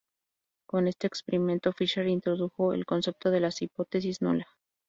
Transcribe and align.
Con 0.65 0.87
este 0.87 1.05
experimento, 1.05 1.73
Fisher 1.73 2.07
introdujo 2.07 2.73
el 2.73 2.87
concepto 2.87 3.29
de 3.29 3.39
la 3.39 3.51
hipótesis 3.61 4.19
nula. 4.23 4.47